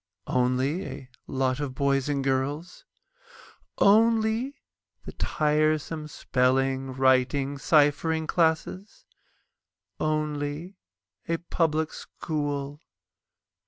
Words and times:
Only 0.25 0.83
a 0.83 1.09
lot 1.27 1.59
of 1.59 1.75
boys 1.75 2.09
and 2.09 2.23
girls? 2.23 2.85
Only 3.77 4.55
the 5.05 5.11
tiresome 5.11 6.07
spelling, 6.07 6.91
writing, 6.93 7.59
ciphering 7.59 8.25
classes? 8.25 9.05
Only 9.99 10.79
a 11.29 11.37
Public 11.37 11.93
School? 11.93 12.79